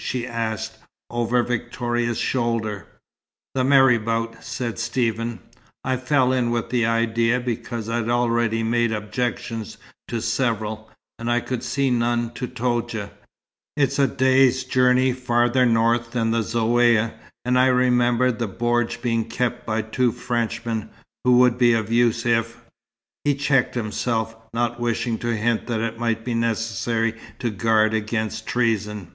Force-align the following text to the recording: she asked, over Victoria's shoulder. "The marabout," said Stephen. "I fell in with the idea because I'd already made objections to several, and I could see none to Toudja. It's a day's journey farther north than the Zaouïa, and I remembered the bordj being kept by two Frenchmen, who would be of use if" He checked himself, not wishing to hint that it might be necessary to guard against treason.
she 0.00 0.24
asked, 0.24 0.78
over 1.10 1.42
Victoria's 1.42 2.18
shoulder. 2.20 2.86
"The 3.56 3.64
marabout," 3.64 4.44
said 4.44 4.78
Stephen. 4.78 5.40
"I 5.82 5.96
fell 5.96 6.32
in 6.32 6.52
with 6.52 6.70
the 6.70 6.86
idea 6.86 7.40
because 7.40 7.88
I'd 7.88 8.08
already 8.08 8.62
made 8.62 8.92
objections 8.92 9.76
to 10.06 10.22
several, 10.22 10.88
and 11.18 11.28
I 11.28 11.40
could 11.40 11.64
see 11.64 11.90
none 11.90 12.30
to 12.34 12.46
Toudja. 12.46 13.10
It's 13.76 13.98
a 13.98 14.06
day's 14.06 14.62
journey 14.62 15.12
farther 15.12 15.66
north 15.66 16.12
than 16.12 16.30
the 16.30 16.42
Zaouïa, 16.42 17.14
and 17.44 17.58
I 17.58 17.66
remembered 17.66 18.38
the 18.38 18.46
bordj 18.46 19.02
being 19.02 19.24
kept 19.24 19.66
by 19.66 19.82
two 19.82 20.12
Frenchmen, 20.12 20.90
who 21.24 21.38
would 21.38 21.58
be 21.58 21.72
of 21.72 21.90
use 21.90 22.24
if" 22.24 22.60
He 23.24 23.34
checked 23.34 23.74
himself, 23.74 24.36
not 24.54 24.78
wishing 24.78 25.18
to 25.18 25.36
hint 25.36 25.66
that 25.66 25.80
it 25.80 25.98
might 25.98 26.24
be 26.24 26.34
necessary 26.34 27.18
to 27.40 27.50
guard 27.50 27.94
against 27.94 28.46
treason. 28.46 29.10